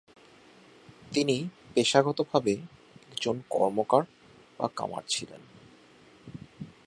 তিনি 1.13 1.49
পেশাগত 1.73 2.21
ভাবে 2.21 2.53
একজন 3.11 3.35
কর্মকার 3.49 4.03
বা 4.59 4.67
কামার 4.75 5.03
ছিলেন। 5.07 5.41